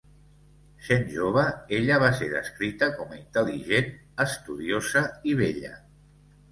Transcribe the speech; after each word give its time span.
Sent 0.85 1.03
jove, 1.15 1.43
ella 1.79 1.99
va 2.05 2.09
ser 2.21 2.31
descrita 2.33 2.91
com 2.97 3.15
a 3.15 3.21
intel·ligent, 3.21 3.93
estudiosa, 4.27 5.07
i 5.35 5.41
bella. 5.45 5.77